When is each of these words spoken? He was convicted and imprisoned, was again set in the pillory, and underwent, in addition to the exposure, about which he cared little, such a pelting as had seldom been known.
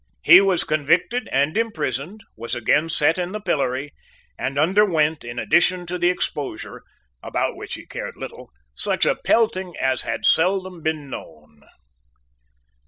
He 0.23 0.41
was 0.41 0.63
convicted 0.63 1.29
and 1.31 1.55
imprisoned, 1.55 2.23
was 2.35 2.55
again 2.55 2.89
set 2.89 3.19
in 3.19 3.33
the 3.33 3.39
pillory, 3.39 3.93
and 4.35 4.57
underwent, 4.57 5.23
in 5.23 5.37
addition 5.37 5.85
to 5.85 5.99
the 5.99 6.09
exposure, 6.09 6.81
about 7.21 7.55
which 7.55 7.75
he 7.75 7.85
cared 7.85 8.17
little, 8.17 8.49
such 8.73 9.05
a 9.05 9.13
pelting 9.13 9.75
as 9.77 10.01
had 10.01 10.25
seldom 10.25 10.81
been 10.81 11.07
known. 11.07 11.61